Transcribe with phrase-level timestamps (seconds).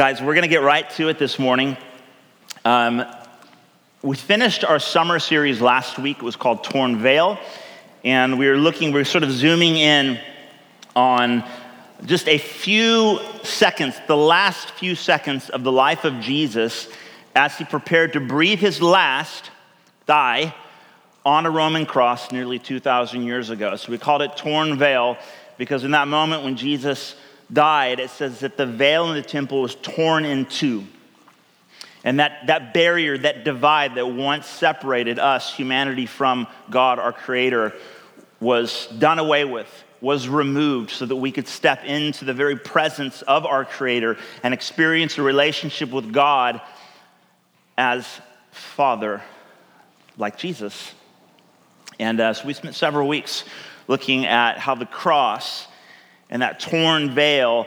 [0.00, 1.76] Guys, we're going to get right to it this morning.
[2.64, 3.04] Um,
[4.00, 6.16] we finished our summer series last week.
[6.16, 7.38] It was called Torn Veil.
[8.02, 10.18] And we were looking, we are sort of zooming in
[10.96, 11.44] on
[12.06, 16.88] just a few seconds, the last few seconds of the life of Jesus
[17.36, 19.50] as he prepared to breathe his last,
[20.06, 20.54] die,
[21.26, 23.76] on a Roman cross nearly 2,000 years ago.
[23.76, 25.18] So we called it Torn Veil
[25.58, 27.16] because in that moment when Jesus
[27.52, 30.84] died, it says that the veil in the temple was torn in two.
[32.02, 37.74] And that, that barrier, that divide that once separated us, humanity, from God, our Creator,
[38.40, 39.68] was done away with,
[40.00, 44.54] was removed so that we could step into the very presence of our Creator and
[44.54, 46.62] experience a relationship with God
[47.76, 48.06] as
[48.50, 49.22] Father,
[50.16, 50.94] like Jesus.
[51.98, 53.44] And uh, so we spent several weeks
[53.88, 55.66] looking at how the cross
[56.30, 57.66] and that torn veil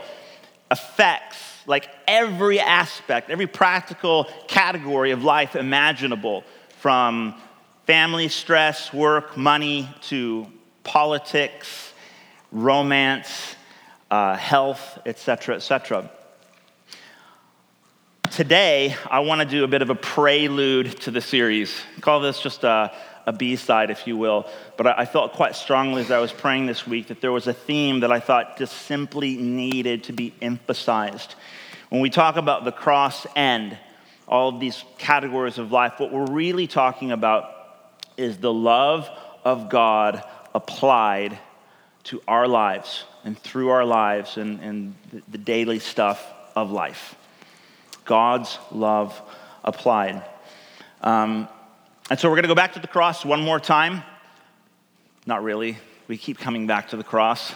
[0.71, 6.43] affects like every aspect, every practical category of life imaginable,
[6.79, 7.35] from
[7.85, 10.47] family stress, work, money, to
[10.83, 11.93] politics,
[12.51, 13.55] romance,
[14.11, 16.09] uh, health, etc., etc.
[18.31, 21.73] Today, I want to do a bit of a prelude to the series.
[22.01, 22.91] Call this just a,
[23.25, 24.47] a B side, if you will.
[24.77, 27.47] But I, I felt quite strongly as I was praying this week that there was
[27.47, 31.35] a theme that I thought just simply needed to be emphasized.
[31.89, 33.77] When we talk about the cross end,
[34.27, 37.51] all of these categories of life, what we're really talking about
[38.17, 39.09] is the love
[39.43, 41.37] of God applied
[42.05, 44.95] to our lives and through our lives and, and
[45.29, 47.15] the daily stuff of life.
[48.05, 49.19] God's love
[49.63, 50.23] applied.
[51.01, 51.47] Um,
[52.09, 54.03] and so we're going to go back to the cross one more time.
[55.25, 55.77] Not really.
[56.07, 57.53] We keep coming back to the cross.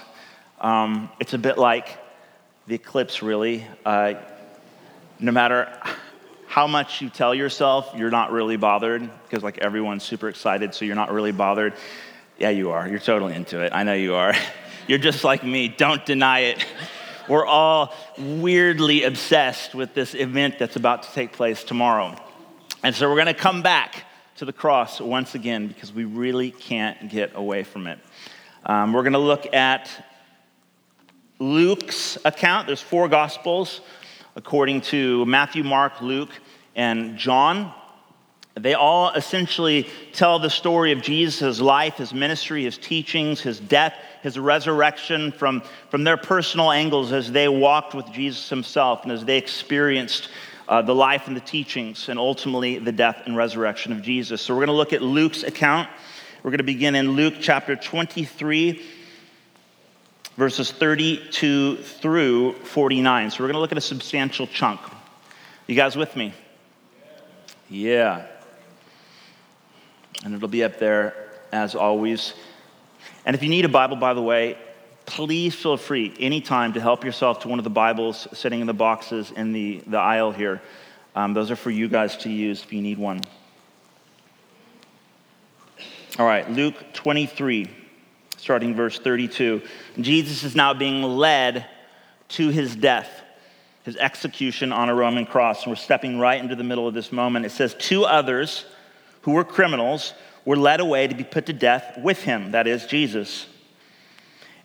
[0.61, 1.97] Um, it's a bit like
[2.65, 3.65] the eclipse, really.
[3.85, 4.13] Uh,
[5.19, 5.77] no matter
[6.47, 10.85] how much you tell yourself you're not really bothered, because like everyone's super excited, so
[10.85, 11.73] you're not really bothered.
[12.37, 12.87] Yeah, you are.
[12.87, 13.73] You're totally into it.
[13.73, 14.33] I know you are.
[14.87, 15.67] You're just like me.
[15.67, 16.65] Don't deny it.
[17.27, 22.15] We're all weirdly obsessed with this event that's about to take place tomorrow.
[22.83, 24.05] And so we're going to come back
[24.37, 27.97] to the cross once again because we really can't get away from it.
[28.63, 29.89] Um, we're going to look at
[31.39, 32.67] Luke's account.
[32.67, 33.81] There's four gospels
[34.35, 36.29] according to Matthew, Mark, Luke,
[36.75, 37.73] and John.
[38.53, 43.95] They all essentially tell the story of Jesus' life, his ministry, his teachings, his death,
[44.21, 49.25] his resurrection from, from their personal angles as they walked with Jesus himself and as
[49.25, 50.29] they experienced
[50.67, 54.41] uh, the life and the teachings and ultimately the death and resurrection of Jesus.
[54.41, 55.89] So we're going to look at Luke's account.
[56.43, 58.81] We're going to begin in Luke chapter 23
[60.37, 63.31] verses 32 through 49.
[63.31, 64.79] So we're going to look at a substantial chunk.
[65.65, 66.33] You guys with me?
[67.69, 68.25] Yeah.
[70.23, 72.33] And it'll be up there as always.
[73.25, 74.57] And if you need a Bible, by the way,
[75.07, 78.73] please feel free anytime to help yourself to one of the Bibles sitting in the
[78.73, 80.61] boxes in the, the aisle here.
[81.15, 83.21] Um, those are for you guys to use if you need one.
[86.19, 87.67] All right, Luke 23
[88.37, 89.61] starting verse 32.
[89.99, 91.65] Jesus is now being led
[92.29, 93.09] to his death,
[93.83, 95.63] his execution on a Roman cross.
[95.63, 97.45] And we're stepping right into the middle of this moment.
[97.45, 98.65] It says, Two others
[99.21, 100.13] who were criminals
[100.45, 103.47] were led away to be put to death with him, that is, Jesus.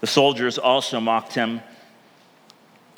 [0.00, 1.60] The soldiers also mocked him,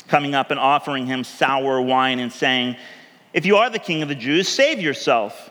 [0.08, 2.76] coming up and offering him sour wine and saying,
[3.32, 5.50] If you are the king of the Jews, save yourself.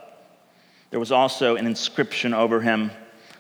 [0.92, 2.92] There was also an inscription over him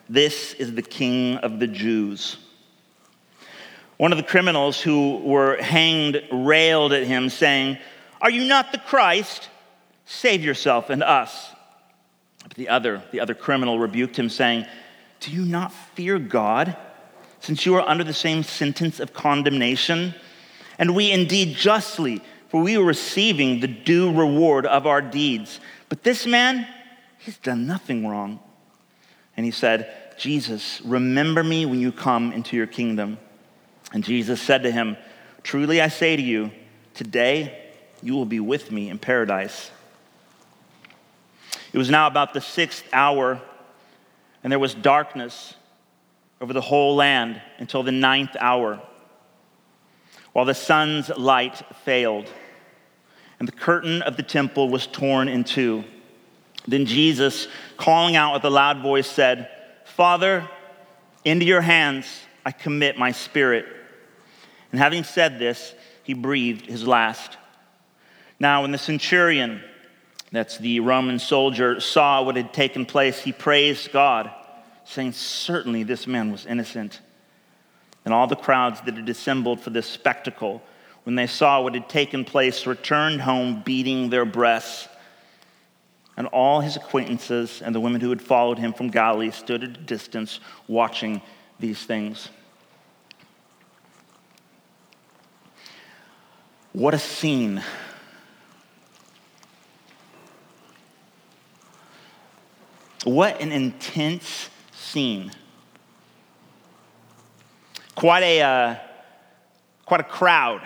[0.09, 2.37] this is the King of the Jews.
[3.97, 7.77] One of the criminals who were hanged railed at him, saying,
[8.19, 9.49] Are you not the Christ?
[10.05, 11.51] Save yourself and us.
[12.41, 14.65] But the other, the other criminal rebuked him, saying,
[15.19, 16.75] Do you not fear God,
[17.39, 20.13] since you are under the same sentence of condemnation?
[20.77, 25.59] And we indeed justly, for we are receiving the due reward of our deeds.
[25.89, 26.67] But this man,
[27.19, 28.39] he's done nothing wrong.
[29.35, 33.17] And he said, Jesus, remember me when you come into your kingdom.
[33.93, 34.97] And Jesus said to him,
[35.43, 36.51] Truly I say to you,
[36.93, 37.71] today
[38.01, 39.71] you will be with me in paradise.
[41.71, 43.39] It was now about the sixth hour,
[44.43, 45.53] and there was darkness
[46.41, 48.81] over the whole land until the ninth hour,
[50.33, 52.31] while the sun's light failed,
[53.39, 55.83] and the curtain of the temple was torn in two.
[56.67, 57.47] Then Jesus,
[57.77, 59.49] calling out with a loud voice, said,
[59.85, 60.47] Father,
[61.25, 62.05] into your hands
[62.45, 63.65] I commit my spirit.
[64.71, 67.37] And having said this, he breathed his last.
[68.39, 69.61] Now, when the centurion,
[70.31, 74.31] that's the Roman soldier, saw what had taken place, he praised God,
[74.89, 76.99] saying, Certainly this man was innocent.
[78.05, 80.61] And all the crowds that had assembled for this spectacle,
[81.03, 84.87] when they saw what had taken place, returned home beating their breasts.
[86.17, 89.69] And all his acquaintances and the women who had followed him from Galilee stood at
[89.69, 91.21] a distance watching
[91.59, 92.29] these things.
[96.73, 97.63] What a scene
[103.05, 104.49] What an intense
[104.89, 105.31] scene.
[107.93, 108.75] Quite a, uh,
[109.85, 110.61] quite a crowd,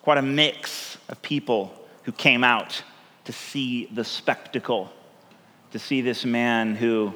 [0.00, 1.74] quite a mix of people
[2.04, 2.82] who came out
[3.24, 4.92] to see the spectacle,
[5.72, 7.12] to see this man who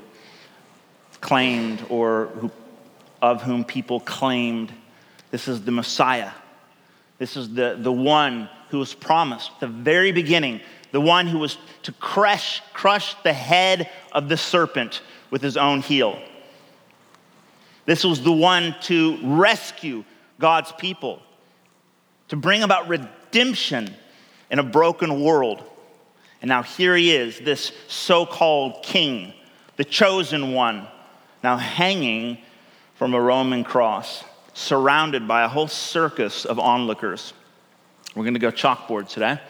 [1.21, 2.51] claimed or who,
[3.23, 4.73] of whom people claimed
[5.31, 6.33] this is the Messiah.
[7.19, 10.61] This is the, the one who was promised at the very beginning
[10.95, 15.81] the one who was to crush, crush the head of the serpent with his own
[15.81, 16.17] heel.
[17.85, 20.05] This was the one to rescue
[20.39, 21.21] God's people,
[22.29, 23.93] to bring about redemption
[24.53, 25.65] in a broken world.
[26.41, 29.35] And now here he is, this so called king,
[29.75, 30.87] the chosen one,
[31.43, 32.39] now hanging
[32.95, 37.33] from a Roman cross, surrounded by a whole circus of onlookers.
[38.15, 39.41] We're going to go chalkboard today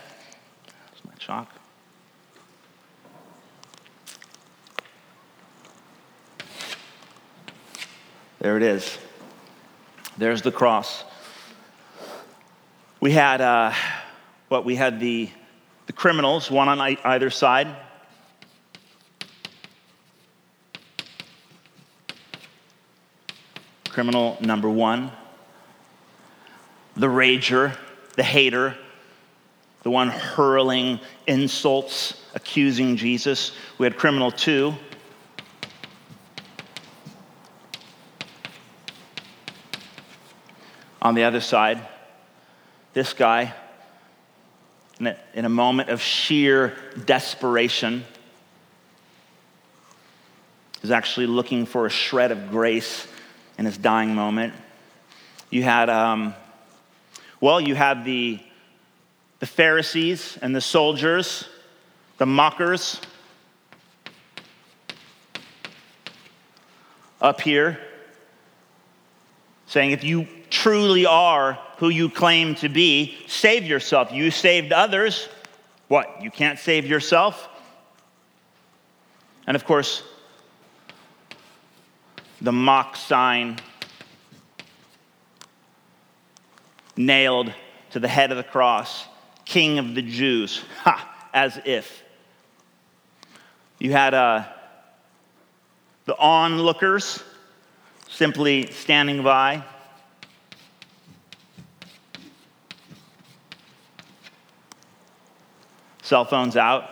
[1.18, 1.48] chalk.
[8.40, 8.98] There it is.
[10.18, 11.04] There's the cross.
[13.00, 13.72] We had uh,
[14.48, 15.30] what we had the
[15.86, 17.68] the criminals, one on either side.
[23.88, 25.12] Criminal number one,
[26.96, 27.76] the rager,
[28.16, 28.76] the hater,
[29.84, 33.52] the one hurling insults, accusing Jesus.
[33.78, 34.74] We had criminal two.
[41.02, 41.86] On the other side,
[42.94, 43.52] this guy,
[44.98, 48.04] in a, moment of sheer desperation,
[50.82, 53.06] is actually looking for a shred of grace
[53.58, 54.54] in his dying moment.
[55.50, 56.34] You had, um,
[57.38, 58.40] well, you had the
[59.44, 61.46] the Pharisees and the soldiers,
[62.16, 62.98] the mockers,
[67.20, 67.78] up here,
[69.66, 74.10] saying, if you truly are who you claim to be, save yourself.
[74.12, 75.28] You saved others.
[75.88, 76.22] What?
[76.22, 77.46] You can't save yourself?
[79.46, 80.02] And of course,
[82.40, 83.58] the mock sign
[86.96, 87.52] nailed
[87.90, 89.06] to the head of the cross
[89.44, 90.62] king of the Jews.
[90.82, 92.02] Ha, as if.
[93.78, 94.44] You had uh,
[96.04, 97.22] the onlookers
[98.08, 99.64] simply standing by.
[106.02, 106.88] Cell phones out.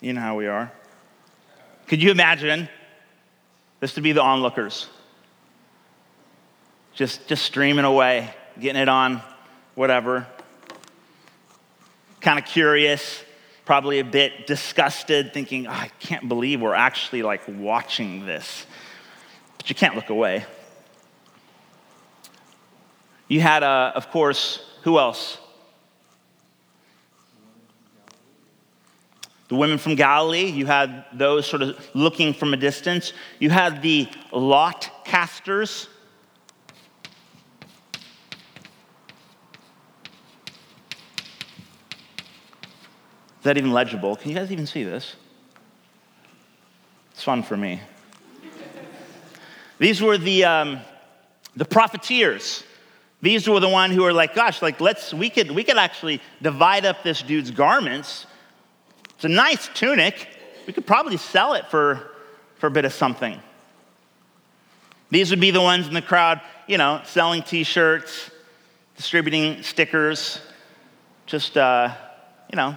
[0.00, 0.72] You know how we are.
[1.86, 2.68] Could you imagine
[3.80, 4.88] this to be the onlookers?
[6.94, 9.22] Just, just streaming away, getting it on,
[9.74, 10.26] whatever
[12.24, 13.22] kind of curious,
[13.66, 18.64] probably a bit disgusted, thinking, oh, I can't believe we're actually like watching this.
[19.58, 20.46] But you can't look away.
[23.28, 25.38] You had, uh, of course, who else?
[29.48, 33.12] The women from Galilee, you had those sort of looking from a distance.
[33.38, 35.88] You had the lot casters,
[43.44, 44.16] Is that even legible?
[44.16, 45.16] Can you guys even see this?
[47.12, 47.78] It's fun for me.
[49.78, 50.80] These were the, um,
[51.54, 52.64] the profiteers.
[53.20, 56.22] These were the one who were like, gosh, like let's we could we could actually
[56.40, 58.24] divide up this dude's garments.
[59.16, 60.26] It's a nice tunic.
[60.66, 62.12] We could probably sell it for,
[62.54, 63.38] for a bit of something.
[65.10, 68.30] These would be the ones in the crowd, you know, selling t-shirts,
[68.96, 70.40] distributing stickers,
[71.26, 71.94] just, uh,
[72.50, 72.74] you know,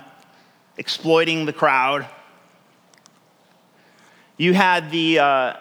[0.78, 2.08] exploiting the crowd.
[4.38, 5.54] You had the uh,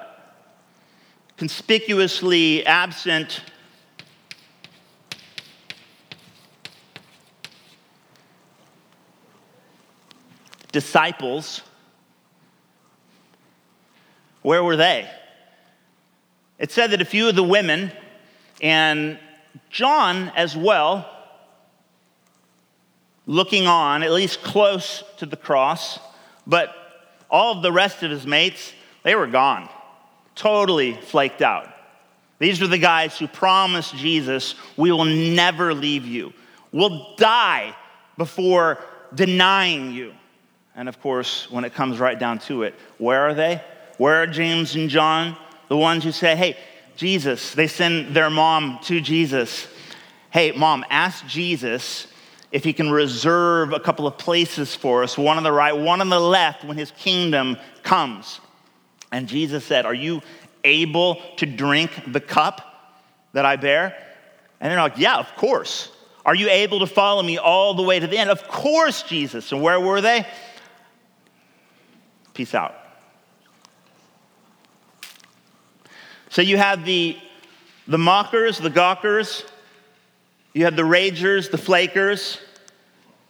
[1.36, 3.40] conspicuously absent
[10.72, 11.62] disciples.
[14.42, 15.10] Where were they?
[16.58, 17.90] It said that a few of the women,
[18.60, 19.18] and
[19.70, 21.15] John as well,
[23.26, 25.98] looking on, at least close to the cross,
[26.46, 26.74] but
[27.28, 29.68] all of the rest of his mates, they were gone,
[30.34, 31.68] totally flaked out.
[32.38, 36.32] These were the guys who promised Jesus, We will never leave you.
[36.70, 37.74] We'll die
[38.16, 38.78] before
[39.14, 40.12] denying you.
[40.74, 43.62] And of course, when it comes right down to it, where are they?
[43.96, 45.36] Where are James and John?
[45.68, 46.56] The ones who say, Hey,
[46.96, 49.66] Jesus, they send their mom to Jesus.
[50.30, 52.06] Hey, mom, ask Jesus
[52.52, 56.00] if he can reserve a couple of places for us, one on the right, one
[56.00, 58.40] on the left, when his kingdom comes.
[59.12, 60.22] And Jesus said, Are you
[60.64, 62.62] able to drink the cup
[63.32, 63.96] that I bear?
[64.60, 65.90] And they're like, Yeah, of course.
[66.24, 68.30] Are you able to follow me all the way to the end?
[68.30, 69.52] Of course, Jesus.
[69.52, 70.26] And where were they?
[72.34, 72.74] Peace out.
[76.30, 77.16] So you have the,
[77.86, 79.44] the mockers, the gawkers,
[80.56, 82.38] you have the ragers, the flakers,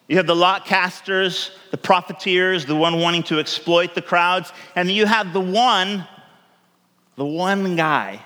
[0.07, 4.89] you have the lot casters, the profiteers, the one wanting to exploit the crowds, and
[4.89, 6.07] you have the one,
[7.17, 8.25] the one guy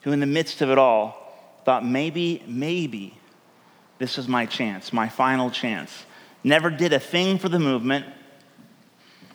[0.00, 3.16] who, in the midst of it all, thought maybe, maybe
[3.98, 6.04] this is my chance, my final chance.
[6.42, 8.06] Never did a thing for the movement,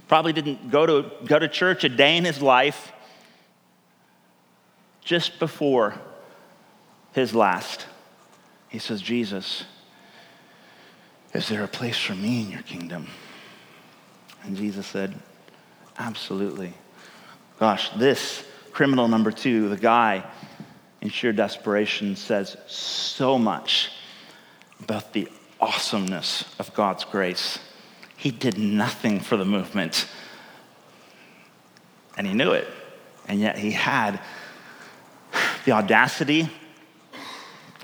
[0.10, 2.92] probably didn't go to, go to church a day in his life
[5.00, 5.98] just before
[7.14, 7.86] his last,
[8.70, 9.64] he says, Jesus,
[11.34, 13.08] is there a place for me in your kingdom?
[14.44, 15.16] And Jesus said,
[16.00, 16.74] Absolutely.
[17.60, 20.24] Gosh, this criminal number two, the guy
[21.02, 23.92] in sheer desperation, says so much
[24.80, 25.28] about the
[25.60, 27.58] awesomeness of God's grace.
[28.16, 30.08] He did nothing for the movement,
[32.16, 32.68] and he knew it.
[33.28, 34.20] And yet he had
[35.66, 36.50] the audacity,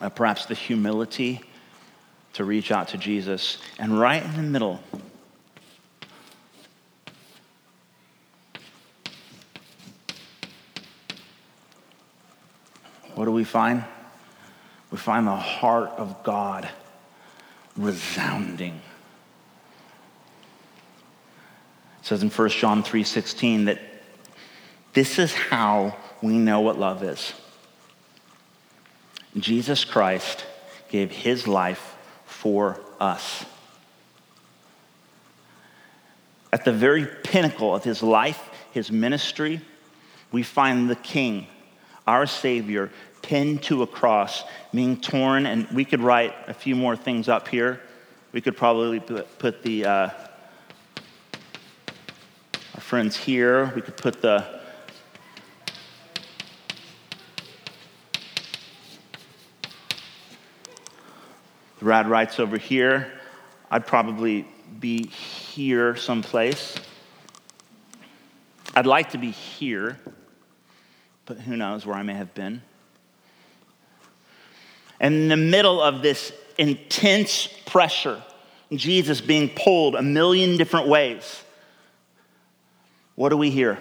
[0.01, 1.41] uh, perhaps the humility
[2.33, 3.59] to reach out to Jesus.
[3.79, 4.83] And right in the middle,
[13.15, 13.83] what do we find?
[14.91, 16.69] We find the heart of God
[17.77, 18.81] resounding.
[22.01, 23.79] It says in 1 John 3:16 that
[24.93, 27.33] this is how we know what love is.
[29.37, 30.45] Jesus Christ
[30.89, 33.45] gave his life for us.
[36.51, 39.59] At the very pinnacle of his life, his ministry,
[40.31, 41.47] we find the King,
[42.05, 42.91] our Savior,
[43.23, 47.47] pinned to a cross, being torn, and we could write a few more things up
[47.47, 47.81] here.
[48.33, 50.09] We could probably put, the uh,
[52.75, 53.71] our friends here.
[53.75, 54.61] We could put the
[61.83, 63.11] Rad writes over here.
[63.69, 64.47] I'd probably
[64.79, 66.77] be here someplace.
[68.73, 69.99] I'd like to be here,
[71.25, 72.61] but who knows where I may have been.
[74.99, 78.23] And in the middle of this intense pressure,
[78.71, 81.43] Jesus being pulled a million different ways,
[83.15, 83.77] what do we hear?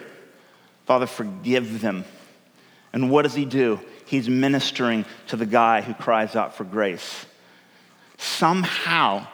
[0.85, 2.03] Father, forgive them.
[2.91, 3.79] And what does he do?
[4.05, 7.25] He's ministering to the guy who cries out for grace
[8.17, 9.27] somehow,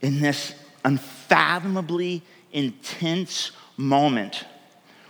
[0.00, 0.54] in this
[0.84, 4.44] unfathomably intense moment,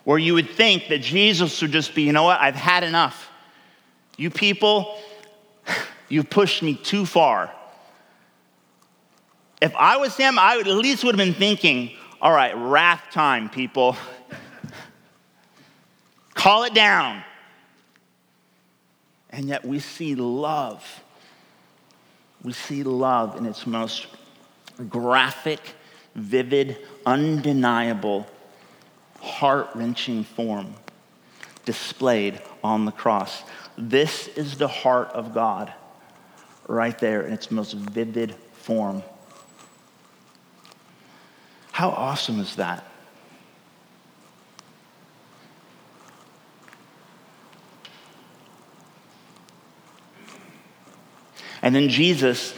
[0.04, 3.30] where you would think that Jesus would just be, you know what, I've had enough.
[4.16, 4.98] You people,
[6.08, 7.52] you've pushed me too far.
[9.60, 13.48] If I was him, I at least would have been thinking, all right, wrath time,
[13.48, 13.96] people.
[16.34, 17.22] Call it down.
[19.30, 20.84] And yet we see love
[22.42, 24.06] we see love in its most
[24.88, 25.60] graphic,
[26.14, 28.26] vivid, undeniable,
[29.20, 30.74] heart wrenching form
[31.64, 33.44] displayed on the cross.
[33.78, 35.72] This is the heart of God
[36.66, 39.02] right there in its most vivid form.
[41.70, 42.84] How awesome is that?
[51.62, 52.54] And then Jesus,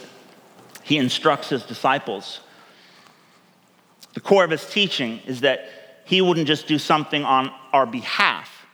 [0.82, 2.40] he instructs his disciples.
[4.14, 5.68] The core of his teaching is that
[6.06, 8.66] he wouldn't just do something on our behalf,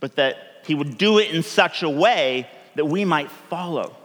[0.00, 3.96] but that he would do it in such a way that we might follow.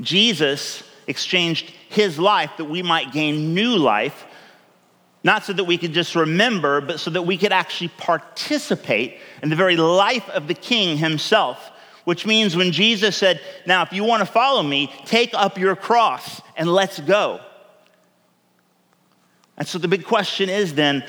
[0.00, 4.26] Jesus exchanged his life that we might gain new life,
[5.24, 9.50] not so that we could just remember, but so that we could actually participate in
[9.50, 11.72] the very life of the king himself.
[12.08, 15.76] Which means when Jesus said, Now, if you want to follow me, take up your
[15.76, 17.38] cross and let's go.
[19.58, 21.04] And so the big question is then,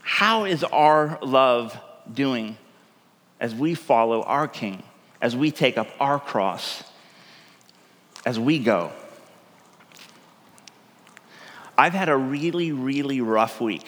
[0.00, 1.78] how is our love
[2.10, 2.56] doing
[3.40, 4.82] as we follow our King,
[5.20, 6.82] as we take up our cross,
[8.24, 8.92] as we go?
[11.76, 13.84] I've had a really, really rough week.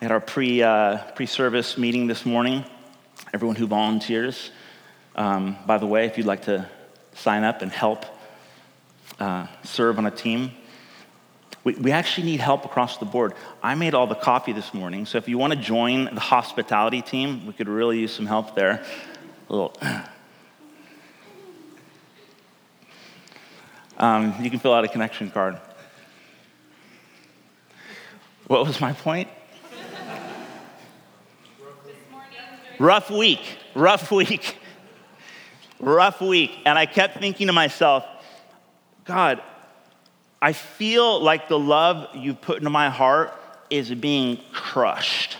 [0.00, 2.64] At our pre, uh, pre-service meeting this morning,
[3.36, 4.50] everyone who volunteers,
[5.14, 6.66] um, by the way, if you'd like to
[7.12, 8.06] sign up and help
[9.20, 10.52] uh, serve on a team,
[11.62, 13.34] we, we actually need help across the board.
[13.62, 17.02] I made all the coffee this morning, so if you want to join the hospitality
[17.02, 18.82] team, we could really use some help there.
[19.50, 19.76] A little.
[23.98, 25.58] Um, you can fill out a connection card.
[28.46, 29.30] What was my point?
[32.78, 33.40] Rough week,
[33.74, 34.58] rough week,
[35.78, 36.50] rough week.
[36.64, 38.04] And I kept thinking to myself,
[39.04, 39.42] God,
[40.40, 43.32] I feel like the love you put into my heart
[43.70, 45.38] is being crushed.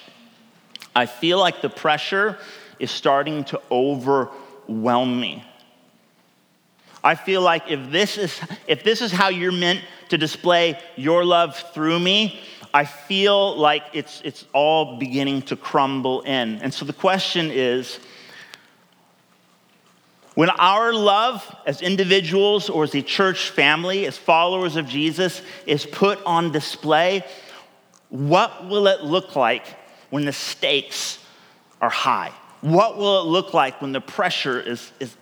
[0.94, 2.38] I feel like the pressure
[2.78, 5.44] is starting to overwhelm me.
[7.02, 11.24] I feel like if this is if this is how you're meant to display your
[11.24, 12.40] love through me,
[12.74, 16.60] I feel like it's it's all beginning to crumble in.
[16.62, 17.98] And so the question is
[20.34, 25.86] when our love as individuals or as a church family, as followers of Jesus, is
[25.86, 27.24] put on display,
[28.10, 29.64] what will it look like
[30.10, 31.18] when the stakes
[31.80, 32.32] are high?
[32.60, 35.16] What will it look like when the pressure is, is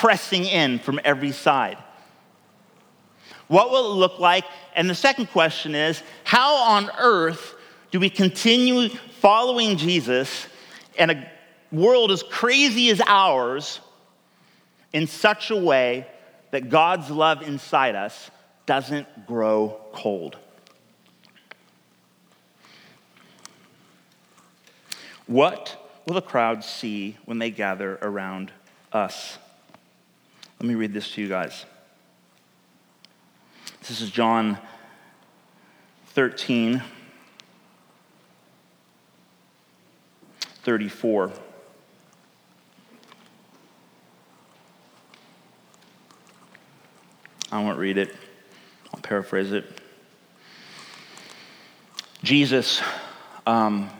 [0.00, 1.78] pressing in from every side?
[3.48, 4.44] What will it look like?
[4.74, 7.54] And the second question is how on earth
[7.90, 8.88] do we continue
[9.20, 10.46] following Jesus
[10.96, 11.30] in a
[11.70, 13.80] world as crazy as ours?
[14.94, 16.06] in such a way
[16.52, 18.30] that God's love inside us
[18.64, 20.38] doesn't grow cold.
[25.26, 25.76] What
[26.06, 28.52] will the crowd see when they gather around
[28.92, 29.36] us?
[30.60, 31.66] Let me read this to you guys.
[33.80, 34.58] This is John
[36.08, 36.82] 13,
[40.62, 41.32] 34.
[47.52, 48.14] I won't read it,
[48.92, 49.64] I'll paraphrase it.
[52.22, 52.80] Jesus,
[53.46, 53.90] um,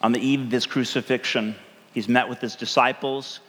[0.00, 1.54] on the eve of his crucifixion,
[1.92, 3.40] he's met with his disciples.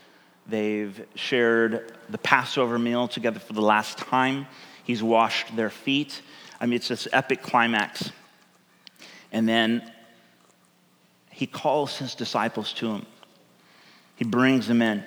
[0.50, 4.48] They've shared the Passover meal together for the last time.
[4.84, 6.22] He's washed their feet.
[6.60, 8.12] I mean, it's this epic climax.
[9.32, 9.92] And then
[11.30, 13.06] he calls his disciples to him.
[14.16, 15.04] He brings them in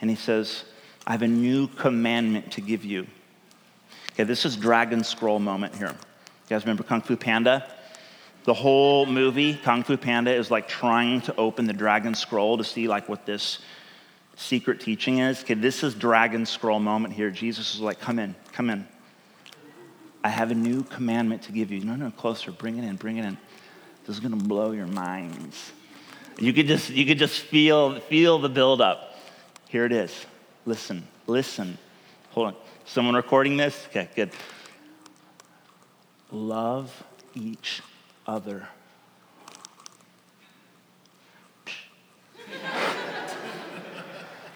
[0.00, 0.64] and he says,
[1.06, 3.06] I have a new commandment to give you.
[4.12, 5.88] Okay, this is dragon scroll moment here.
[5.88, 7.66] You guys remember Kung Fu Panda?
[8.44, 12.64] The whole movie, Kung Fu Panda, is like trying to open the dragon scroll to
[12.64, 13.60] see like what this
[14.36, 15.42] secret teaching is.
[15.42, 17.30] Okay, this is dragon scroll moment here.
[17.30, 18.86] Jesus is like, come in, come in.
[20.22, 21.80] I have a new commandment to give you.
[21.80, 22.50] No, no, closer.
[22.50, 23.36] Bring it in, bring it in.
[24.06, 25.72] This is gonna blow your minds.
[26.38, 29.16] You could just, you could just feel, feel the buildup.
[29.68, 30.26] Here it is.
[30.66, 31.78] Listen, listen.
[32.30, 32.54] Hold on.
[32.86, 33.86] Someone recording this?
[33.90, 34.30] Okay, good.
[36.32, 37.82] Love each
[38.26, 38.68] other.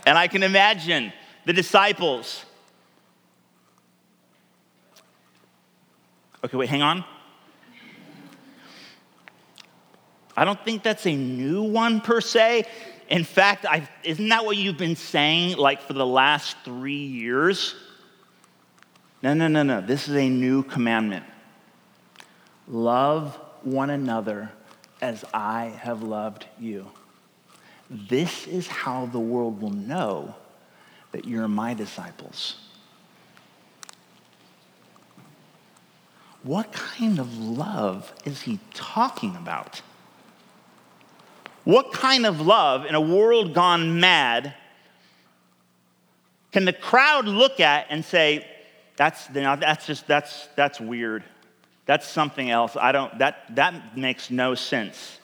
[0.08, 1.12] And I can imagine
[1.44, 2.46] the disciples.
[6.42, 7.04] Okay, wait, hang on.
[10.34, 12.64] I don't think that's a new one per se.
[13.10, 17.74] In fact, I, isn't that what you've been saying like for the last three years?
[19.22, 19.82] No, no, no, no.
[19.82, 21.26] This is a new commandment.
[22.66, 24.52] Love one another
[25.02, 26.90] as I have loved you.
[27.90, 30.34] This is how the world will know
[31.12, 32.56] that you're my disciples.
[36.42, 39.82] What kind of love is he talking about?
[41.64, 44.54] What kind of love in a world gone mad
[46.52, 48.46] can the crowd look at and say,
[48.96, 51.24] that's, that's just, that's, that's weird.
[51.86, 52.76] That's something else.
[52.76, 55.17] I don't, that, that makes no sense.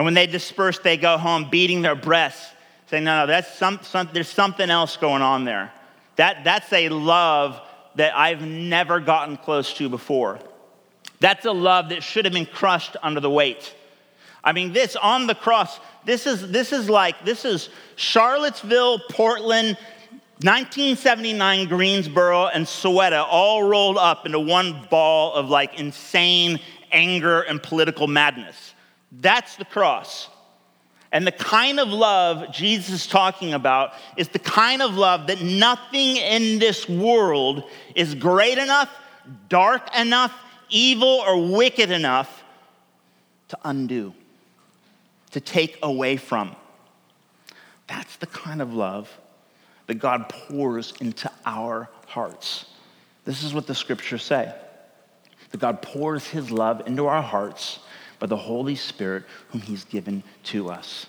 [0.00, 2.54] And when they disperse, they go home beating their breasts,
[2.86, 5.70] saying, no, no, that's some, some, there's something else going on there.
[6.16, 7.60] That, that's a love
[7.96, 10.38] that I've never gotten close to before.
[11.18, 13.74] That's a love that should have been crushed under the weight.
[14.42, 19.76] I mean, this on the cross, this is, this is like, this is Charlottesville, Portland,
[20.40, 26.58] 1979 Greensboro, and Soweto all rolled up into one ball of like insane
[26.90, 28.69] anger and political madness.
[29.12, 30.28] That's the cross.
[31.12, 35.42] And the kind of love Jesus is talking about is the kind of love that
[35.42, 37.64] nothing in this world
[37.96, 38.88] is great enough,
[39.48, 40.32] dark enough,
[40.68, 42.44] evil, or wicked enough
[43.48, 44.14] to undo
[45.32, 46.54] to take away from.
[47.88, 49.10] That's the kind of love
[49.86, 52.66] that God pours into our hearts.
[53.24, 54.54] This is what the scriptures say
[55.50, 57.80] that God pours his love into our hearts
[58.20, 61.06] by the Holy Spirit, whom he's given to us.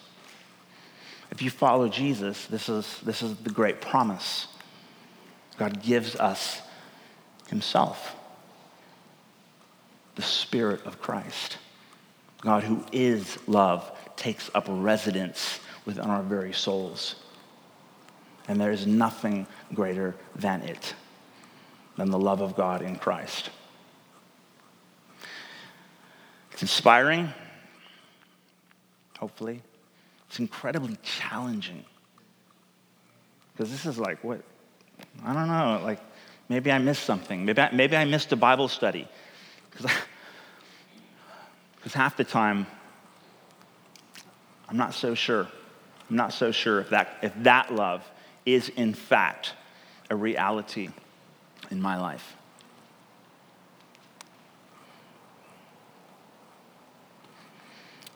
[1.30, 4.47] If you follow Jesus, this is, this is the great promise.
[5.58, 6.62] God gives us
[7.47, 8.15] himself,
[10.15, 11.58] the Spirit of Christ.
[12.41, 17.15] God, who is love, takes up residence within our very souls.
[18.47, 20.95] And there is nothing greater than it,
[21.97, 23.52] than the love of God in Christ.
[26.62, 27.34] It's inspiring,
[29.17, 29.63] hopefully.
[30.28, 31.84] It's incredibly challenging.
[33.52, 34.43] Because this is like, what?
[35.26, 35.82] I don't know.
[35.84, 36.00] Like,
[36.50, 37.45] maybe I missed something.
[37.45, 39.08] Maybe I, maybe I missed a Bible study.
[39.71, 39.89] Because
[41.95, 42.67] half the time,
[44.69, 45.47] I'm not so sure.
[46.12, 48.08] I'm not so sure if that, if that love
[48.45, 49.54] is in fact
[50.12, 50.89] a reality
[51.71, 52.36] in my life.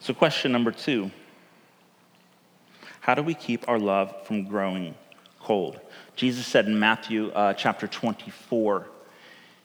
[0.06, 1.10] So, question number two
[3.00, 4.94] How do we keep our love from growing
[5.40, 5.80] cold?
[6.16, 8.86] Jesus said in Matthew uh, chapter 24,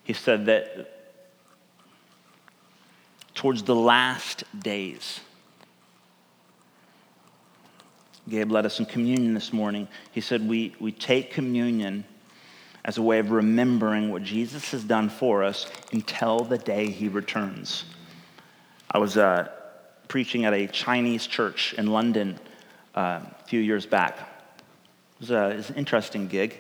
[0.03, 1.13] he said that
[3.35, 5.21] towards the last days,
[8.27, 9.89] Gabe led us in communion this morning.
[10.11, 12.03] He said, we, we take communion
[12.87, 17.09] as a way of remembering what Jesus has done for us until the day he
[17.09, 17.85] returns.
[18.91, 19.51] I was uh,
[20.11, 22.39] preaching at a Chinese church in London
[22.97, 24.19] uh, a few years back.
[24.19, 26.59] It was, a, it was an interesting gig.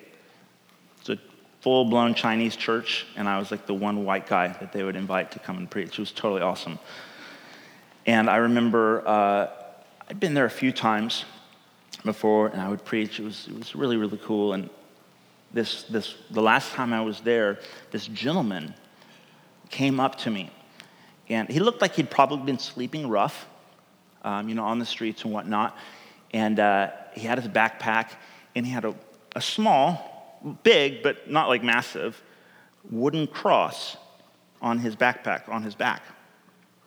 [1.00, 1.18] It's a
[1.60, 4.94] full blown Chinese church, and I was like the one white guy that they would
[4.94, 5.88] invite to come and preach.
[5.88, 6.78] It was totally awesome.
[8.06, 9.48] And I remember uh,
[10.08, 11.24] I'd been there a few times,
[12.04, 13.18] before, and I would preach.
[13.18, 14.52] It was, it was really, really cool.
[14.52, 14.70] And
[15.52, 17.58] this, this, the last time I was there,
[17.90, 18.74] this gentleman
[19.70, 20.50] came up to me,
[21.30, 23.46] and he looked like he'd probably been sleeping rough,
[24.22, 25.76] um, you know, on the streets and whatnot.
[26.32, 28.10] And uh, he had his backpack,
[28.54, 28.94] and he had a,
[29.36, 32.20] a small, big, but not like massive,
[32.90, 33.96] wooden cross
[34.60, 36.02] on his backpack, on his back.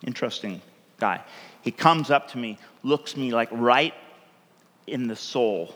[0.06, 0.62] Interesting
[1.00, 1.22] guy.
[1.62, 3.94] He comes up to me, looks me like right
[4.88, 5.74] in the soul.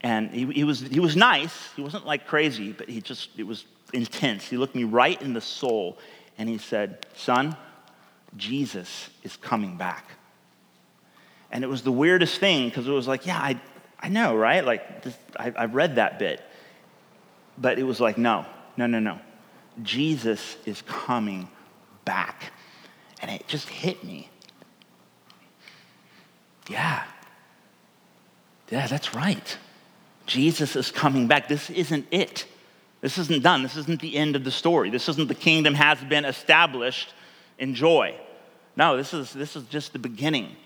[0.00, 1.70] And he, he, was, he was nice.
[1.76, 4.44] He wasn't like crazy, but he just, it was intense.
[4.44, 5.98] He looked me right in the soul
[6.38, 7.56] and he said, Son,
[8.36, 10.04] Jesus is coming back.
[11.50, 13.60] And it was the weirdest thing because it was like, yeah, I,
[14.00, 14.64] I know, right?
[14.64, 16.42] Like, this, I, I read that bit.
[17.56, 18.44] But it was like, no,
[18.76, 19.20] no, no, no.
[19.82, 21.48] Jesus is coming
[22.04, 22.52] back.
[23.20, 24.28] And it just hit me.
[26.68, 27.04] Yeah.
[28.70, 29.56] Yeah, that's right.
[30.26, 31.48] Jesus is coming back.
[31.48, 32.46] This isn't it.
[33.04, 33.62] This isn't done.
[33.62, 34.88] This isn't the end of the story.
[34.88, 37.12] This isn't the kingdom has been established.
[37.58, 38.18] Enjoy.
[38.76, 40.56] No, this is, this is just the beginning.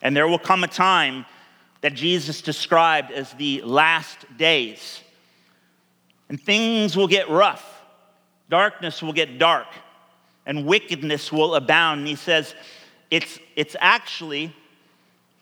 [0.00, 1.26] And there will come a time
[1.80, 5.00] that Jesus described as the last days.
[6.28, 7.82] And things will get rough.
[8.48, 9.66] Darkness will get dark.
[10.46, 11.98] And wickedness will abound.
[11.98, 12.54] And he says,
[13.10, 14.54] it's, it's actually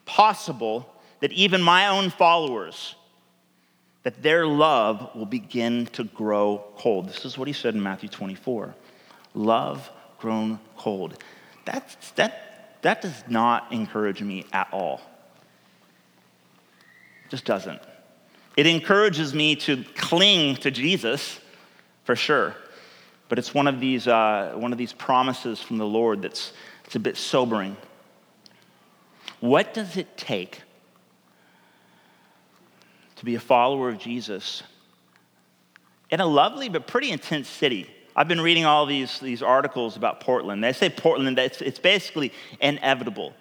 [0.07, 0.91] possible
[1.21, 2.95] that even my own followers
[4.03, 7.09] that their love will begin to grow cold.
[7.09, 8.75] This is what he said in Matthew 24.
[9.35, 11.23] Love grown cold.
[11.65, 15.01] That's, that, that does not encourage me at all.
[17.29, 17.81] Just doesn't.
[18.57, 21.41] It encourages me to cling to Jesus,
[22.05, 22.55] for sure.
[23.29, 26.53] But it's one of these, uh, one of these promises from the Lord that's
[26.85, 27.79] it's a bit sobering.
[29.41, 30.61] What does it take
[33.23, 34.65] to be a follower of Jesus
[36.11, 37.89] in a lovely but pretty intense city.
[38.17, 40.65] I've been reading all these, these articles about Portland.
[40.65, 43.33] They say Portland, it's, it's basically inevitable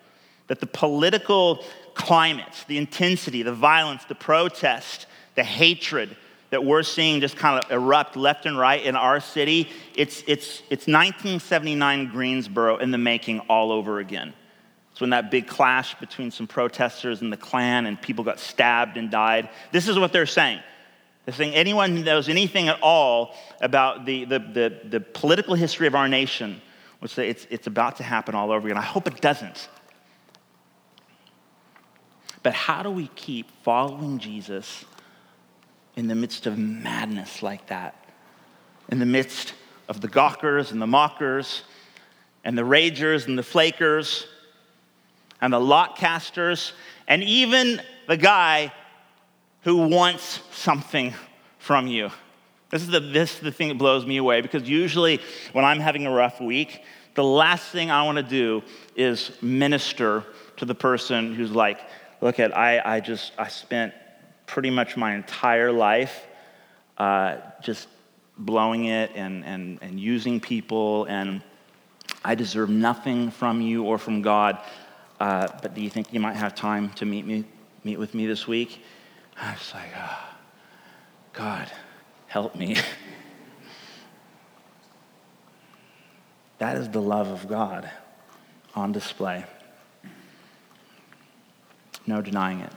[0.46, 1.65] that the political
[1.96, 6.15] climate, the intensity, the violence, the protest, the hatred
[6.52, 10.60] that we're seeing just kind of erupt left and right in our city, it's, it's,
[10.70, 14.32] it's 1979 Greensboro in the making all over again.
[15.02, 19.10] When that big clash between some protesters and the Klan and people got stabbed and
[19.10, 19.50] died.
[19.72, 20.60] This is what they're saying.
[21.26, 25.88] They're saying anyone who knows anything at all about the, the, the, the political history
[25.88, 26.62] of our nation
[27.00, 28.78] would say it's, it's about to happen all over again.
[28.78, 29.70] I hope it doesn't.
[32.44, 34.86] But how do we keep following Jesus
[35.96, 37.96] in the midst of madness like that?
[38.90, 39.54] In the midst
[39.88, 41.64] of the gawkers and the mockers
[42.44, 44.26] and the ragers and the flakers
[45.42, 46.74] and the lot casters
[47.08, 48.72] and even the guy
[49.64, 51.14] who wants something
[51.60, 52.10] from you.
[52.70, 55.20] This is, the, this is the thing that blows me away because usually
[55.52, 56.84] when I'm having a rough week,
[57.16, 58.64] the last thing I want to do
[58.96, 60.24] is minister
[60.58, 61.80] to the person who's like,
[62.22, 63.94] look at, I, I just, I spent
[64.46, 66.26] pretty much my entire life
[66.98, 67.88] uh, just
[68.38, 71.42] blowing it and, and, and using people, and
[72.24, 74.60] I deserve nothing from you or from God.
[75.22, 77.46] Uh, but do you think you might have time to meet me,
[77.84, 78.84] meet with me this week?
[79.40, 80.30] I was like, oh,
[81.34, 81.72] God,
[82.26, 82.76] help me.
[86.58, 87.88] that is the love of God
[88.74, 89.46] on display.
[92.08, 92.74] No denying it.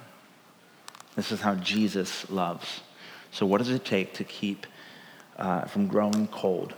[1.16, 2.82] This is how Jesus loves.
[3.30, 4.66] So, what does it take to keep
[5.38, 6.74] uh, from growing cold?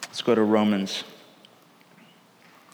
[0.00, 1.04] Let's go to Romans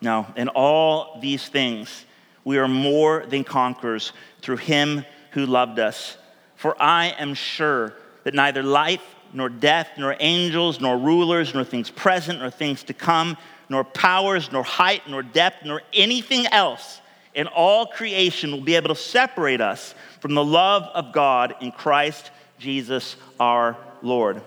[0.00, 0.26] No.
[0.36, 2.04] In all these things,
[2.44, 6.16] we are more than conquerors through him who loved us.
[6.54, 11.90] For I am sure that neither life nor death, nor angels, nor rulers, nor things
[11.90, 13.36] present, nor things to come,
[13.68, 17.00] nor powers, nor height, nor depth, nor anything else
[17.34, 21.70] in all creation will be able to separate us from the love of God in
[21.70, 24.40] Christ Jesus our Lord.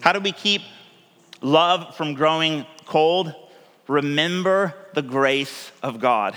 [0.00, 0.60] How do we keep
[1.40, 3.34] love from growing cold?
[3.88, 6.34] Remember the grace of God.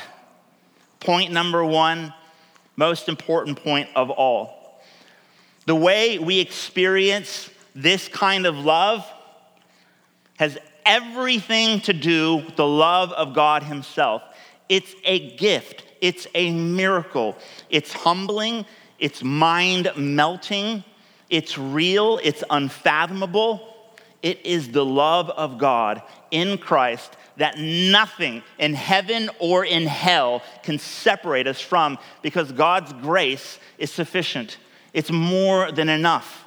[1.00, 2.14] Point number one,
[2.76, 4.82] most important point of all.
[5.66, 9.10] The way we experience this kind of love
[10.38, 14.24] has everything to do with the love of God Himself.
[14.68, 17.38] It's a gift, it's a miracle.
[17.70, 18.66] It's humbling,
[19.00, 20.84] it's mind melting,
[21.30, 23.66] it's real, it's unfathomable.
[24.22, 30.42] It is the love of God in Christ that nothing in heaven or in hell
[30.64, 34.58] can separate us from because God's grace is sufficient.
[34.94, 36.46] It's more than enough.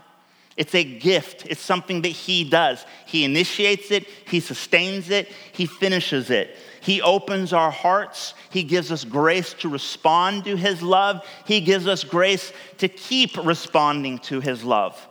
[0.57, 1.47] It's a gift.
[1.47, 2.85] It's something that He does.
[3.07, 6.57] He initiates it, He sustains it, He finishes it.
[6.81, 8.35] He opens our hearts.
[8.51, 11.25] He gives us grace to respond to His love.
[11.47, 15.09] He gives us grace to keep responding to His love.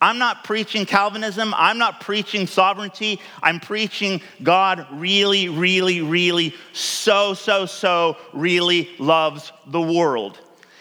[0.00, 1.52] I'm not preaching Calvinism.
[1.56, 3.20] I'm not preaching sovereignty.
[3.42, 10.38] I'm preaching God really, really, really, so, so, so really loves the world.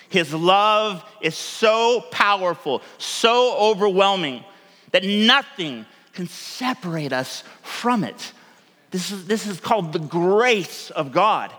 [0.10, 4.44] His love is so powerful, so overwhelming
[4.92, 8.34] that nothing can separate us from it.
[8.92, 11.52] This is, this is called the grace of God.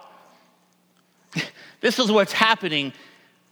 [1.80, 2.92] this is what's happening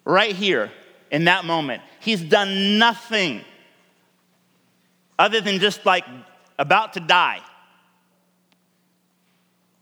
[0.04, 0.70] right here
[1.10, 1.82] in that moment.
[2.00, 3.44] He's done nothing
[5.18, 6.04] other than just like
[6.58, 7.40] about to die.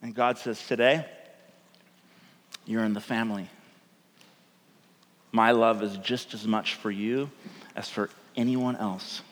[0.02, 1.06] And God says, Today,
[2.66, 3.48] you're in the family.
[5.32, 7.30] My love is just as much for you
[7.74, 9.22] as for anyone else.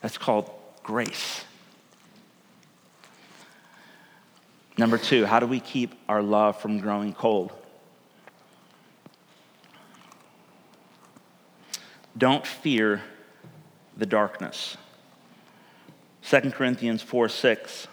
[0.00, 0.50] That's called
[0.82, 1.44] grace.
[4.78, 7.52] Number two, how do we keep our love from growing cold?
[12.16, 13.02] Don't fear
[13.96, 14.76] the darkness.
[16.22, 17.88] 2 Corinthians 4 6.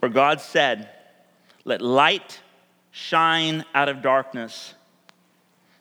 [0.00, 0.88] For God said,
[1.64, 2.40] Let light
[2.90, 4.74] shine out of darkness.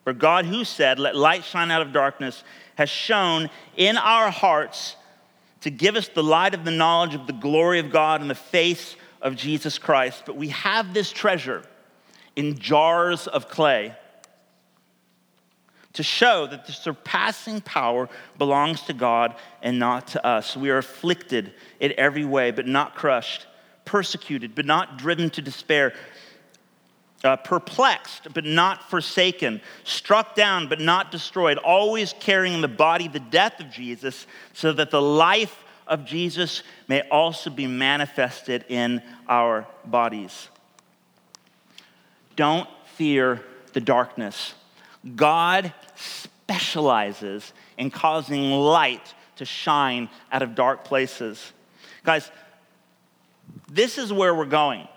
[0.04, 2.43] For God, who said, Let light shine out of darkness,
[2.75, 4.95] has shone in our hearts
[5.62, 8.36] to give us the light of the knowledge of the glory of God in the
[8.36, 10.23] face of Jesus Christ.
[10.25, 11.63] But we have this treasure
[12.36, 13.95] in jars of clay
[15.93, 20.56] to show that the surpassing power belongs to God and not to us.
[20.56, 23.45] We are afflicted in every way, but not crushed,
[23.84, 25.93] persecuted, but not driven to despair,
[27.23, 33.08] uh, perplexed, but not forsaken, struck down, but not destroyed, always carrying in the body
[33.08, 39.01] the death of Jesus, so that the life of Jesus may also be manifested in
[39.27, 40.47] our bodies.
[42.38, 43.41] Don't fear
[43.73, 44.54] the darkness.
[45.15, 51.53] God specializes in causing light to shine out of dark places.
[52.03, 52.29] Guys,
[53.69, 54.87] this is where we're going.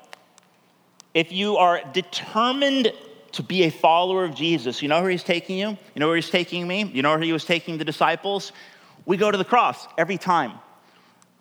[1.15, 2.93] If you are determined
[3.33, 5.71] to be a follower of Jesus, you know where he's taking you?
[5.71, 6.85] You know where he's taking me?
[6.85, 8.53] You know where he was taking the disciples?
[9.07, 10.53] We go to the cross every time.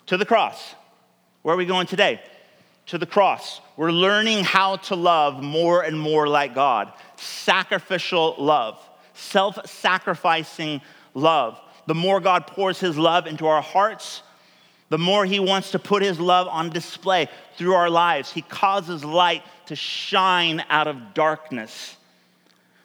[0.07, 0.75] To the cross.
[1.41, 2.21] Where are we going today?
[2.87, 3.61] To the cross.
[3.77, 6.91] We're learning how to love more and more like God.
[7.15, 8.79] Sacrificial love,
[9.13, 10.81] self sacrificing
[11.13, 11.59] love.
[11.87, 14.21] The more God pours his love into our hearts,
[14.89, 18.31] the more he wants to put his love on display through our lives.
[18.31, 21.97] He causes light to shine out of darkness.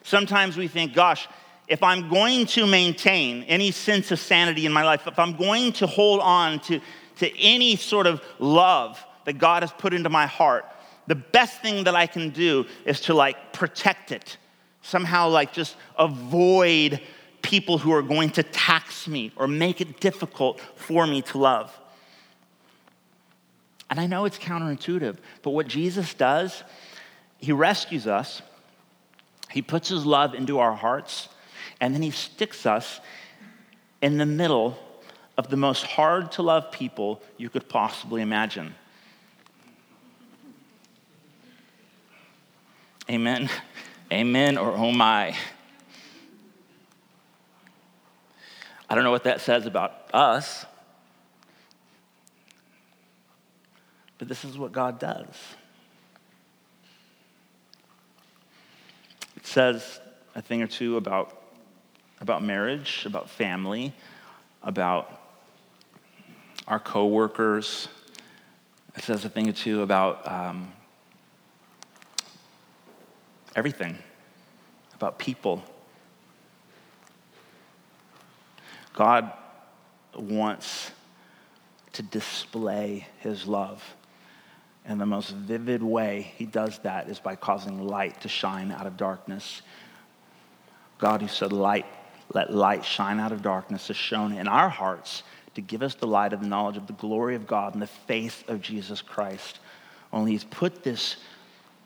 [0.03, 1.27] Sometimes we think, gosh,
[1.67, 5.71] if I'm going to maintain any sense of sanity in my life, if I'm going
[5.73, 6.81] to hold on to,
[7.17, 10.65] to any sort of love that God has put into my heart,
[11.05, 14.37] the best thing that I can do is to like protect it.
[14.81, 16.99] Somehow, like just avoid
[17.43, 21.79] people who are going to tax me or make it difficult for me to love.
[23.91, 26.63] And I know it's counterintuitive, but what Jesus does,
[27.37, 28.41] he rescues us,
[29.51, 31.29] he puts his love into our hearts,
[31.79, 32.99] and then he sticks us
[34.01, 34.79] in the middle
[35.37, 38.73] of the most hard to love people you could possibly imagine.
[43.09, 43.49] Amen.
[44.13, 45.35] Amen or oh my.
[48.87, 50.63] I don't know what that says about us,
[54.19, 55.25] but this is what God does.
[59.35, 59.99] It says
[60.35, 61.35] a thing or two about,
[62.21, 63.91] about marriage, about family,
[64.61, 65.19] about
[66.67, 67.87] our coworkers.
[68.95, 70.73] It says a thing or two about um,
[73.59, 73.97] everything
[74.95, 75.61] about people.
[78.93, 79.33] God
[80.17, 80.91] wants
[81.91, 83.83] to display his love.
[84.85, 88.87] And the most vivid way he does that is by causing light to shine out
[88.87, 89.61] of darkness.
[90.97, 91.85] God, who said, Light,
[92.33, 95.23] let light shine out of darkness, has shown in our hearts
[95.55, 97.87] to give us the light of the knowledge of the glory of God in the
[97.87, 99.59] face of Jesus Christ.
[100.13, 101.17] Only he's put this,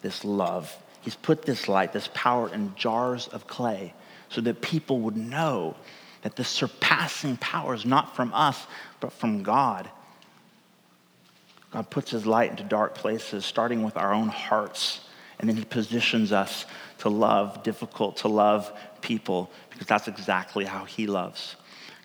[0.03, 3.93] this love He's put this light, this power in jars of clay
[4.29, 5.75] so that people would know
[6.23, 8.65] that the surpassing power is not from us,
[8.99, 9.89] but from God.
[11.71, 15.01] God puts his light into dark places, starting with our own hearts.
[15.39, 16.65] And then he positions us
[16.99, 21.57] to love difficult to love people because that's exactly how he loves.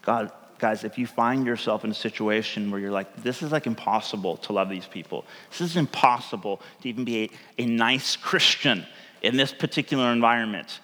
[0.03, 3.67] God guys, if you find yourself in a situation where you're like, this is like
[3.67, 7.25] impossible to love these people, this is impossible to even be
[7.59, 8.87] a, a nice Christian
[9.23, 10.81] in this particular environment,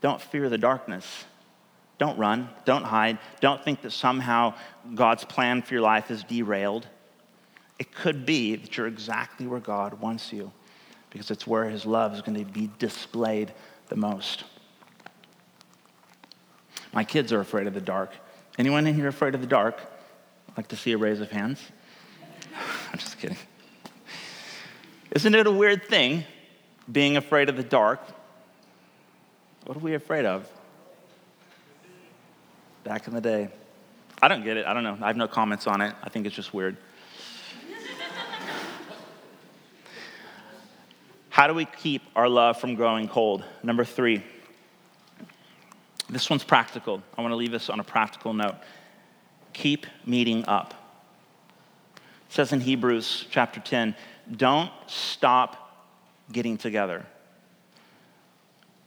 [0.00, 1.24] don't fear the darkness.
[1.98, 2.50] Don't run.
[2.64, 3.18] Don't hide.
[3.40, 4.54] Don't think that somehow
[4.94, 6.86] God's plan for your life is derailed.
[7.78, 10.52] It could be that you're exactly where God wants you
[11.10, 13.52] because it's where his love is going to be displayed
[13.88, 14.44] the most.
[16.92, 18.12] My kids are afraid of the dark.
[18.58, 19.80] Anyone in here afraid of the dark?
[20.48, 21.60] I'd like to see a raise of hands.
[22.92, 23.36] I'm just kidding.
[25.12, 26.24] Isn't it a weird thing
[26.90, 28.00] being afraid of the dark?
[29.66, 30.48] What are we afraid of?
[32.84, 33.48] Back in the day.
[34.22, 34.66] I don't get it.
[34.66, 34.96] I don't know.
[35.02, 35.94] I have no comments on it.
[36.02, 36.76] I think it's just weird.
[41.28, 43.44] How do we keep our love from growing cold?
[43.62, 44.24] Number three,
[46.08, 47.02] this one's practical.
[47.16, 48.56] I want to leave this on a practical note.
[49.52, 50.74] Keep meeting up.
[51.96, 53.94] It says in Hebrews chapter 10
[54.36, 55.86] don't stop
[56.32, 57.06] getting together.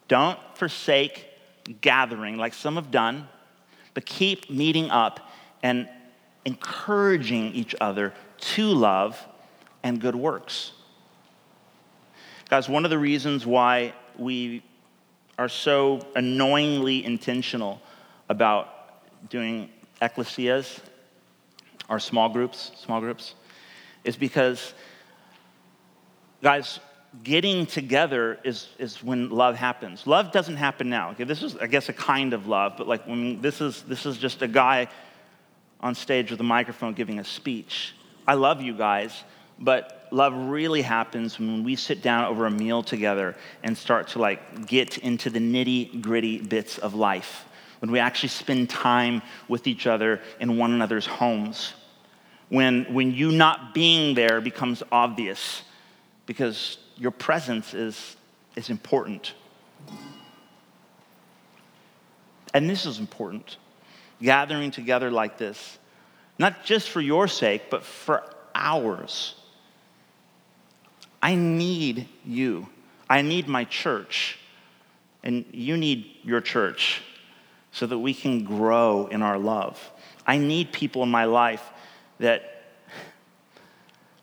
[0.08, 1.26] Don't forsake
[1.82, 3.28] gathering like some have done,
[3.94, 5.20] but keep meeting up
[5.64, 5.88] and
[6.46, 9.20] encouraging each other to love
[9.84, 10.72] and good works.
[12.50, 14.64] Guys, one of the reasons why we
[15.40, 17.82] are so annoyingly intentional
[18.28, 18.68] about
[19.30, 19.70] doing
[20.02, 20.82] ecclesias,
[21.88, 23.36] our small groups, small groups,
[24.04, 24.74] is because,
[26.44, 26.82] guys,
[27.24, 30.06] getting together is, is when love happens.
[30.06, 31.12] Love doesn't happen now.
[31.12, 34.06] Okay, this is, I guess, a kind of love, but like when this is this
[34.06, 34.90] is just a guy
[35.80, 37.96] on stage with a microphone giving a speech.
[38.28, 39.24] I love you guys,
[39.58, 44.20] but love really happens when we sit down over a meal together and start to
[44.20, 47.46] like get into the nitty gritty bits of life.
[47.80, 51.74] When we actually spend time with each other in one another's homes.
[52.50, 55.64] When, when you not being there becomes obvious
[56.26, 58.18] because your presence is,
[58.56, 59.34] is important.
[62.54, 63.58] And this is important.
[64.22, 65.78] Gathering together like this,
[66.38, 69.36] not just for your sake, but for ours.
[71.22, 72.68] I need you.
[73.10, 74.38] I need my church.
[75.24, 77.02] And you need your church
[77.72, 79.92] so that we can grow in our love.
[80.26, 81.64] I need people in my life
[82.20, 82.64] that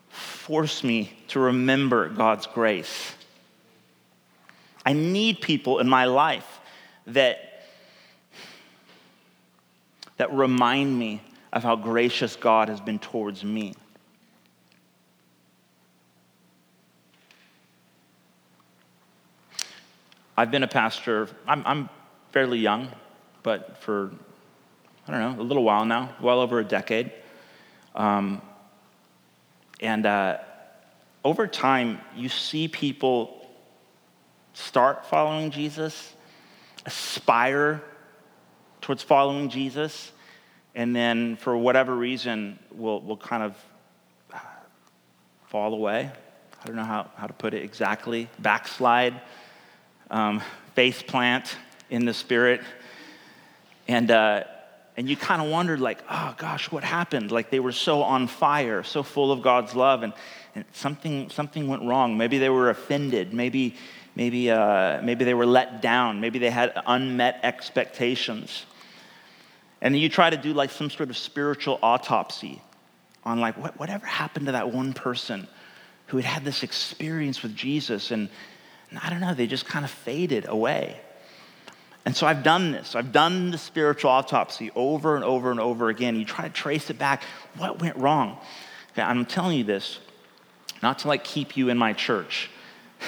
[0.09, 3.13] force me to remember God's grace.
[4.85, 6.59] I need people in my life
[7.07, 7.63] that,
[10.15, 11.21] that remind me
[11.51, 13.73] of how gracious God has been towards me.
[20.39, 21.89] I've been a pastor, I'm, I'm
[22.31, 22.89] fairly young,
[23.41, 24.11] but for,
[25.07, 27.11] I don't know, a little while now, well over a decade.
[27.95, 28.43] Um,
[29.81, 30.37] and uh,
[31.25, 33.49] over time, you see people
[34.53, 36.13] start following Jesus,
[36.85, 37.81] aspire
[38.81, 40.11] towards following Jesus,
[40.75, 43.57] and then for whatever reason, will will kind of
[44.31, 44.37] uh,
[45.47, 46.11] fall away.
[46.61, 48.29] I don't know how, how to put it exactly.
[48.39, 49.19] Backslide,
[50.09, 50.41] um,
[50.75, 51.55] face plant
[51.89, 52.61] in the spirit.
[53.87, 54.43] And, uh,
[54.97, 57.31] and you kind of wondered like oh gosh what happened?
[57.31, 60.11] Like they were so on fire so full of god's love and,
[60.55, 62.17] and something something went wrong.
[62.17, 63.31] Maybe they were offended.
[63.33, 63.75] Maybe
[64.15, 66.19] maybe uh, maybe they were let down.
[66.19, 68.65] Maybe they had unmet expectations.
[69.79, 72.59] And then you try to do like some sort of spiritual autopsy
[73.23, 75.47] on like what, whatever happened to that one person
[76.07, 78.29] who had had this experience with jesus and,
[78.89, 80.99] and i don't know they just kind of faded away
[82.07, 82.95] and so I've done this.
[82.95, 86.15] I've done the spiritual autopsy over and over and over again.
[86.15, 87.21] You try to trace it back.
[87.57, 88.37] What went wrong?
[88.93, 89.99] Okay, I'm telling you this
[90.81, 92.49] not to like keep you in my church.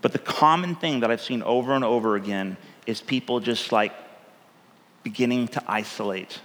[0.00, 3.92] But the common thing that I've seen over and over again is people just like
[5.02, 6.40] beginning to isolate,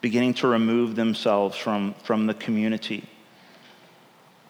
[0.00, 3.08] beginning to remove themselves from, from the community.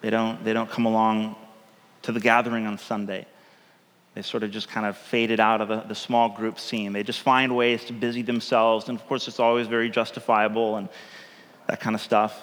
[0.01, 1.35] They don't, they don't come along
[2.03, 3.25] to the gathering on Sunday.
[4.15, 6.93] They sort of just kind of faded out of the, the small group scene.
[6.93, 8.89] They just find ways to busy themselves.
[8.89, 10.89] And of course, it's always very justifiable and
[11.67, 12.39] that kind of stuff.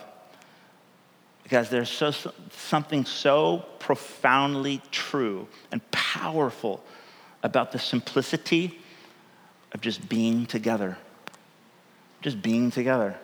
[1.42, 2.12] Because there's so,
[2.50, 6.82] something so profoundly true and powerful
[7.42, 8.78] about the simplicity
[9.72, 10.96] of just being together.
[12.20, 13.16] Just being together.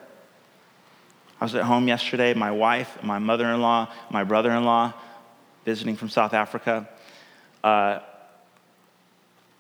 [1.42, 4.92] I was at home yesterday, my wife, my mother in law, my brother in law,
[5.64, 6.88] visiting from South Africa.
[7.64, 7.98] Uh,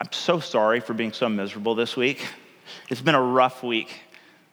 [0.00, 2.24] I'm so sorry for being so miserable this week.
[2.88, 3.98] It's been a rough week.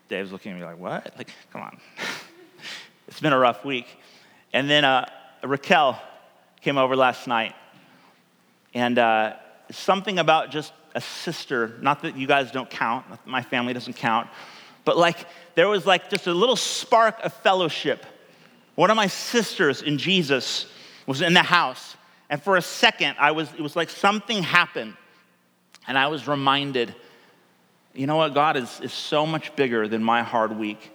[0.07, 1.13] Dave's looking at me like, what?
[1.19, 1.79] Like, come on.
[3.07, 3.85] it's been a rough week.
[4.51, 5.07] And then uh,
[5.43, 6.01] Raquel
[6.61, 7.53] came over last night.
[8.73, 9.35] And uh,
[9.69, 14.27] something about just a sister, not that you guys don't count, my family doesn't count,
[14.89, 18.07] but like there was like just a little spark of fellowship.
[18.73, 20.65] One of my sisters in Jesus
[21.05, 21.95] was in the house.
[22.27, 24.95] And for a second, I was, it was like something happened.
[25.87, 26.95] And I was reminded,
[27.93, 28.33] you know what?
[28.33, 30.91] God is, is so much bigger than my hard week.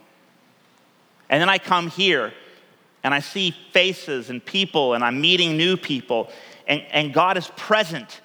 [1.30, 2.32] And then I come here
[3.04, 6.30] and I see faces and people and I'm meeting new people.
[6.66, 8.22] And, and God is present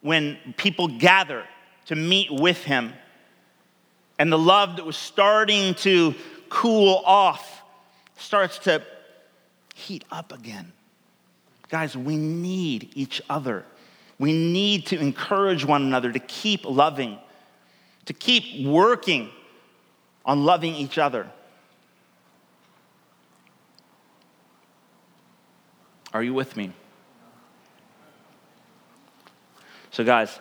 [0.00, 1.44] when people gather
[1.86, 2.92] to meet with Him.
[4.18, 6.14] And the love that was starting to
[6.48, 7.62] cool off
[8.16, 8.82] starts to
[9.74, 10.72] heat up again.
[11.68, 13.64] Guys, we need each other.
[14.18, 17.18] We need to encourage one another to keep loving,
[18.06, 19.30] to keep working
[20.24, 21.30] on loving each other.
[26.12, 26.72] Are you with me?
[29.90, 30.38] So, guys,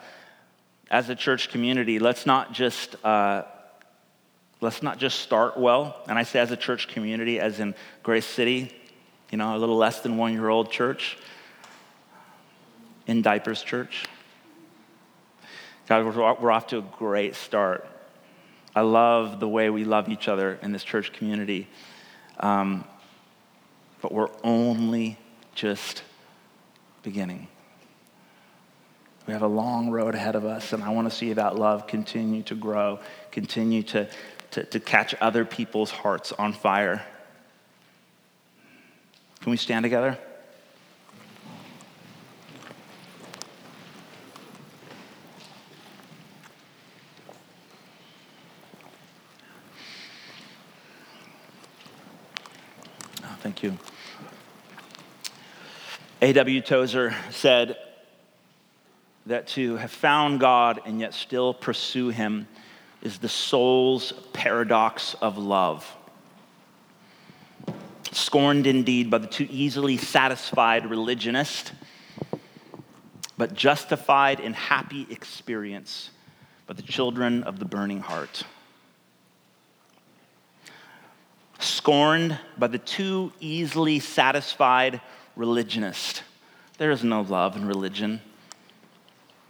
[0.90, 3.44] as a church community, let's not just uh,
[4.62, 6.02] let's not just start well.
[6.08, 8.74] And I say as a church community, as in Grace City,
[9.32, 11.18] you know, a little less than one year old church,
[13.08, 14.06] in diapers church.
[15.88, 17.88] God, we're off to a great start.
[18.76, 21.68] I love the way we love each other in this church community.
[22.40, 22.84] Um,
[24.02, 25.18] but we're only
[25.56, 26.04] just
[27.04, 27.48] beginning.
[29.26, 31.88] We have a long road ahead of us, and I want to see that love
[31.88, 33.00] continue to grow,
[33.32, 34.08] continue to,
[34.58, 37.06] to, to catch other people's hearts on fire.
[39.42, 40.18] Can we stand together?
[53.24, 53.78] Ah, thank you.
[56.24, 56.62] A.W.
[56.62, 57.78] Tozer said
[59.28, 62.48] that to have found God and yet still pursue Him
[63.02, 65.96] is the soul's paradox of love.
[68.12, 71.74] Scorned indeed by the too easily satisfied religionist,
[73.38, 76.10] but justified in happy experience
[76.66, 78.44] by the children of the burning heart.
[81.60, 85.02] scorned by the too easily satisfied
[85.36, 86.24] religionist.
[86.78, 88.22] There is no love in religion.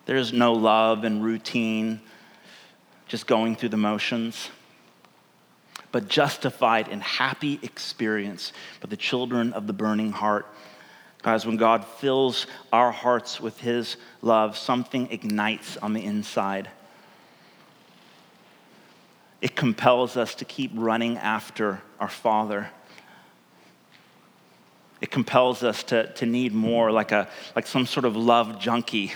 [0.05, 1.99] There is no love in routine,
[3.07, 4.49] just going through the motions.
[5.91, 8.51] But justified in happy experience
[8.81, 10.45] by the children of the burning heart.
[11.23, 16.69] Guys, when God fills our hearts with His love, something ignites on the inside
[19.41, 22.69] it compels us to keep running after our Father.
[24.99, 29.13] It compels us to, to need more, like, a, like some sort of love junkie.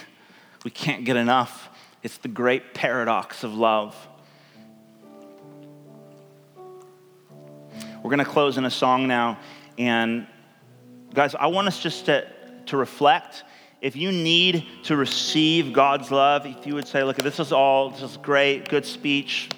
[0.63, 1.69] We can't get enough.
[2.03, 3.95] It's the great paradox of love.
[8.03, 9.37] We're going to close in a song now.
[9.77, 10.25] And
[11.13, 12.27] guys, I want us just to,
[12.67, 13.43] to reflect.
[13.81, 17.91] If you need to receive God's love, if you would say, look, this is all,
[17.91, 19.49] this is great, good speech,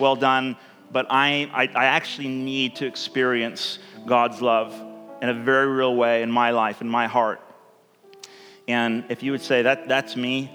[0.00, 0.56] well done,
[0.90, 4.74] but I, I, I actually need to experience God's love
[5.22, 7.40] in a very real way in my life, in my heart.
[8.66, 10.50] And if you would say, that, that's me,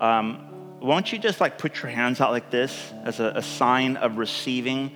[0.00, 0.49] um,
[0.80, 4.18] won't you just like put your hands out like this as a, a sign of
[4.18, 4.92] receiving?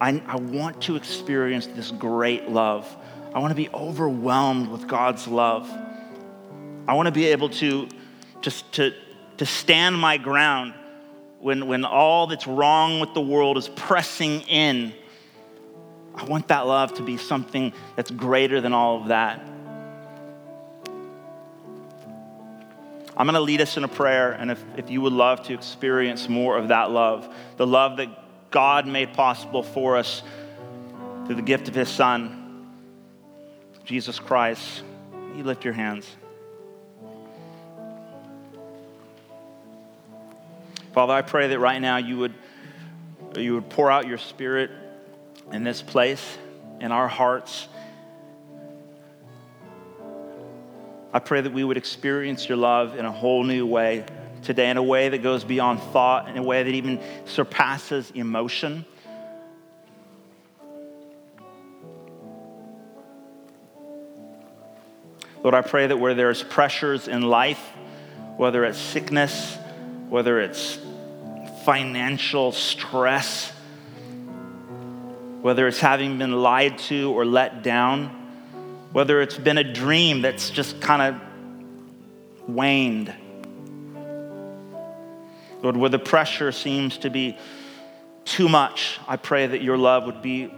[0.00, 2.86] I, I want to experience this great love.
[3.34, 5.68] I want to be overwhelmed with God's love.
[6.86, 7.88] I want to be able to
[8.40, 8.94] just to,
[9.38, 10.74] to stand my ground
[11.40, 14.92] when, when all that's wrong with the world is pressing in,
[16.14, 19.46] I want that love to be something that's greater than all of that.
[23.18, 25.52] I'm going to lead us in a prayer, and if, if you would love to
[25.52, 28.08] experience more of that love, the love that
[28.52, 30.22] God made possible for us
[31.26, 32.68] through the gift of His Son,
[33.84, 34.84] Jesus Christ,
[35.34, 36.08] you lift your hands.
[40.92, 42.34] Father, I pray that right now you would,
[43.36, 44.70] you would pour out your spirit
[45.50, 46.38] in this place,
[46.80, 47.66] in our hearts.
[51.18, 54.06] I pray that we would experience your love in a whole new way
[54.44, 58.84] today, in a way that goes beyond thought, in a way that even surpasses emotion.
[65.42, 67.58] Lord, I pray that where there's pressures in life,
[68.36, 69.58] whether it's sickness,
[70.08, 70.78] whether it's
[71.64, 73.50] financial stress,
[75.40, 78.17] whether it's having been lied to or let down,
[78.92, 83.12] whether it's been a dream that's just kind of waned.
[85.62, 87.36] Lord, where the pressure seems to be
[88.24, 90.52] too much, I pray that your love would be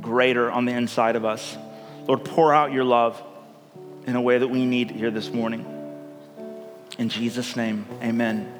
[0.00, 1.56] greater on the inside of us.
[2.06, 3.22] Lord, pour out your love
[4.06, 5.66] in a way that we need here this morning.
[6.98, 8.57] In Jesus' name, amen.